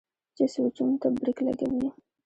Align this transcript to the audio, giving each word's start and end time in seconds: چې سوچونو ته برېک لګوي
چې 0.35 0.43
سوچونو 0.53 0.95
ته 1.01 1.07
برېک 1.15 1.37
لګوي 1.47 1.89